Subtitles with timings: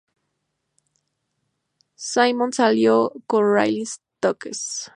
[2.09, 4.89] Simone salió con Ryan Stokes.